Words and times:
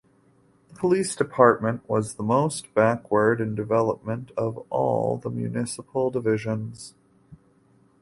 The 0.69 0.73
police 0.73 1.15
department 1.15 1.87
was 1.87 2.15
the 2.15 2.23
most 2.23 2.73
backward 2.73 3.39
in 3.39 3.53
development 3.53 4.31
of 4.35 4.57
all 4.71 5.17
the 5.19 5.29
municipal 5.29 6.09
divisions. 6.09 6.95